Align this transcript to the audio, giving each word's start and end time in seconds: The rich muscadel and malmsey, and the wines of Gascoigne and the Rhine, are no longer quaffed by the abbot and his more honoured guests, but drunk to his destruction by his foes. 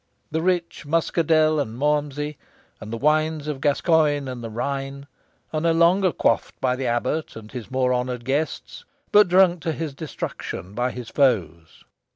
The 0.31 0.41
rich 0.41 0.83
muscadel 0.87 1.59
and 1.59 1.77
malmsey, 1.77 2.39
and 2.79 2.91
the 2.91 2.97
wines 2.97 3.47
of 3.47 3.61
Gascoigne 3.61 4.27
and 4.27 4.43
the 4.43 4.49
Rhine, 4.49 5.05
are 5.53 5.61
no 5.61 5.73
longer 5.73 6.11
quaffed 6.11 6.59
by 6.59 6.75
the 6.75 6.87
abbot 6.87 7.35
and 7.35 7.51
his 7.51 7.69
more 7.69 7.93
honoured 7.93 8.25
guests, 8.25 8.83
but 9.11 9.27
drunk 9.27 9.61
to 9.61 9.71
his 9.71 9.93
destruction 9.93 10.73
by 10.73 10.89
his 10.89 11.09
foes. 11.09 11.83